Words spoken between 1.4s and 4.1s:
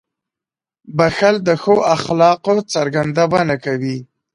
د ښو اخلاقو څرګندونه کوي.